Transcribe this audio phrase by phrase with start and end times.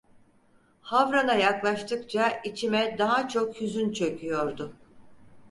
[0.81, 4.75] Havran'a yaklaştıkça içime daha çok hüzün çöküyordu.